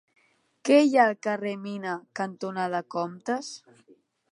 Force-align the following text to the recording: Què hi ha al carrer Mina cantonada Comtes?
Què 0.69 0.77
hi 0.85 0.95
ha 0.99 1.03
al 1.09 1.13
carrer 1.27 1.51
Mina 1.67 1.93
cantonada 2.21 2.83
Comtes? 2.97 3.55